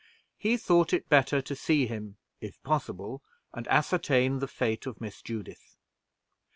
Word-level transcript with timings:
He 0.35 0.57
thought 0.57 0.93
it 0.93 1.09
better 1.09 1.43
to 1.43 1.55
see 1.55 1.85
him 1.85 2.17
if 2.39 2.59
possible, 2.63 3.21
and 3.53 3.67
ascertain 3.67 4.39
the 4.39 4.47
fate 4.47 4.87
of 4.87 4.99
Miss 4.99 5.21
Judith. 5.21 5.77